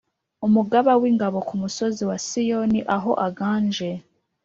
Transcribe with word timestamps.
Umugaba 0.47 0.91
w’ingabo 1.01 1.37
ku 1.47 1.53
musozi 1.61 2.01
wa 2.09 2.17
Siyoni 2.27 2.79
aho 2.95 3.11
aganje. 3.27 3.89